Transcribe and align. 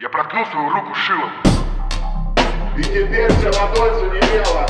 Я 0.00 0.08
проткнул 0.10 0.46
свою 0.46 0.70
руку 0.70 0.94
шилом. 0.94 1.32
И 2.76 2.84
теперь 2.84 3.32
вся 3.32 3.50
ладонь 3.60 3.94
занемела 3.98 4.64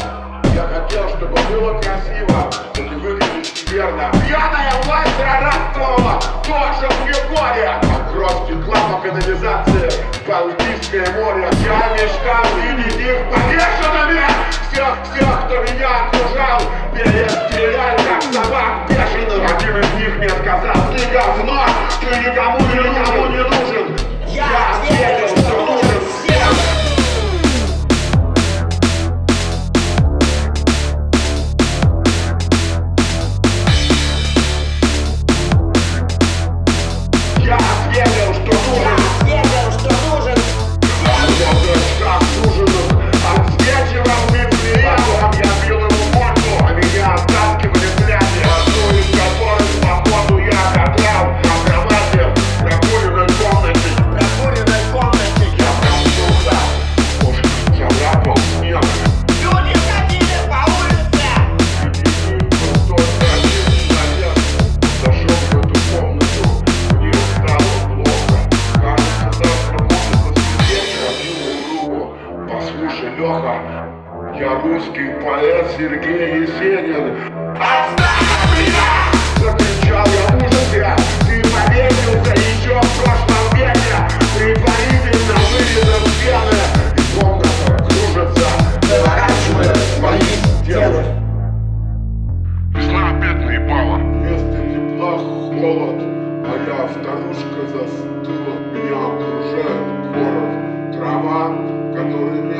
Я 0.55 0.63
хотел, 0.63 1.07
чтобы 1.11 1.37
было 1.51 1.79
красиво 1.83 2.51
Но 2.79 2.83
не 2.83 2.97
выглядит 2.97 3.45
скверно. 3.45 4.11
Пьяная 4.27 4.73
власть 4.85 5.15
прорабствовала 5.19 6.19
Тоже 6.47 6.89
в 6.89 7.07
Егоре 7.07 7.69
А 7.69 8.11
кровь 8.11 8.49
текла 8.49 8.81
по 8.89 9.07
канализации 9.07 9.93
Балтийское 10.27 11.13
море 11.13 11.51
Я 11.63 11.93
мечтал 11.93 12.47
видеть 12.63 12.99
их 12.99 13.31
Леха 73.19 73.59
Я 74.39 74.61
русский 74.63 75.11
поэт 75.21 75.67
Сергей 75.77 76.43
Есенин 76.43 77.19
Отстань 77.57 78.47
меня! 78.55 78.91
Закричал 79.39 80.07
я 80.07 80.25
в 80.29 80.47
ужасе 80.47 80.97
Ты 81.27 81.43
повесился 81.43 82.35
еще 82.35 82.81
в 82.81 83.03
прошлом 83.03 83.45
веке 83.57 83.97
Предварительно 84.39 85.35
вырезав 85.51 86.05
стены 86.15 86.63
И 86.95 87.19
комната 87.19 87.85
кружится 87.89 88.49
Выворачивает 88.83 89.77
свои 89.99 90.31
стены 90.63 91.03
Весна 92.73 93.11
опять 93.11 93.41
наебала. 93.45 93.97
Вместо 93.97 94.59
тепла 94.71 95.13
холод, 95.19 95.99
моя 96.47 96.89
старушка 96.89 97.67
застыла. 97.67 98.55
Меня 98.73 98.99
окружает 99.09 99.87
город. 100.15 100.49
Трава, 100.93 101.43
которая 101.95 102.58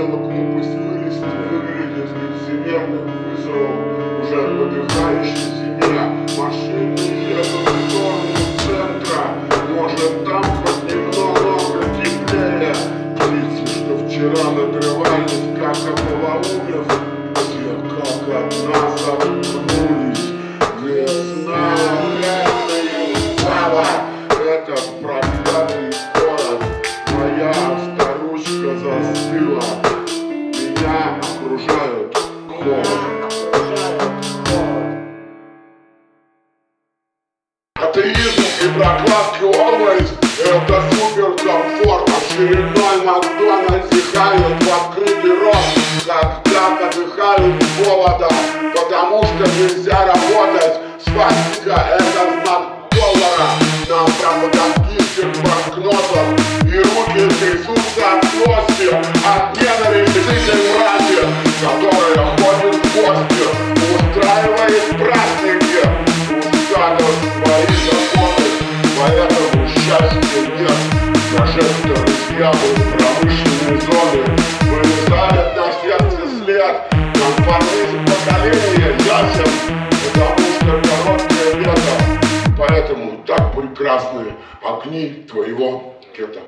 вчера 14.29 14.51
надрывались, 14.51 15.33
как 15.59 15.77
ополоумев, 15.77 16.87
все 17.35 17.73
как 17.89 18.23
одна 18.37 18.97
замкнулись. 18.99 20.27
Весна 20.83 21.75
реальная 22.21 23.39
слава, 23.39 23.87
это 24.45 24.75
проклятый 25.01 25.93
город. 26.15 26.63
Моя 27.13 27.55
старушка 27.95 28.71
застыла, 28.79 29.63
меня 30.29 31.19
окружают 31.23 32.17
холод. 32.49 32.87
Атеизм 37.77 38.43
и 38.63 38.79
прокладки 38.79 39.45
always 39.45 40.09
Это 40.45 40.83
суперкомфорт 40.91 42.18
Очередной 42.39 43.03
Макдональдс 43.05 43.89
дыхают 43.89 44.63
в 44.63 44.69
открытый 44.73 45.41
рот. 45.41 45.57
Когда 46.07 46.77
подыхают 46.77 47.65
голода 47.85 48.29
Потому 48.77 49.25
что 49.25 49.45
нельзя 49.59 50.07
работать. 50.07 50.75
Свастика 51.03 51.99
это 51.99 52.45
знак 52.45 52.63
доллара. 52.93 53.51
На 53.89 54.05
пропагандистских 54.05 55.33
банкнотах 55.43 56.29
И 56.63 56.79
руки 56.79 57.35
трясутся 57.41 58.07
от 58.07 58.25
злости 58.31 58.95
От 59.27 59.61
ненависти 59.61 60.21
к 60.21 60.31
этой 60.31 60.61
мрази 60.79 61.23
Которая 61.61 62.37
ходит 62.37 62.77
в 62.77 62.95
гости 62.95 63.47
Устраивает 63.97 64.87
праздники. 64.97 65.83
Усталят 66.39 67.19
свои 67.35 67.67
законы 67.83 68.47
Поэтому 68.97 69.69
счастья 69.69 70.41
нет 70.57 70.98
Прожекторы 71.37 72.09
съемы 72.27 72.69
промышленной 72.97 73.81
зоны 73.81 74.25
Вырезают 74.63 75.57
на 75.57 75.73
сердце 75.83 76.23
след 76.43 76.77
Конформизм 77.15 78.05
поколения 78.07 78.97
ясен 79.05 79.53
Потому 80.15 80.47
что 80.55 80.73
короткое 80.89 81.55
лето 81.55 81.95
Поэтому 82.57 83.23
так 83.27 83.55
прекрасны 83.55 84.33
огни 84.63 85.27
твоего 85.29 85.95
гетто 86.17 86.41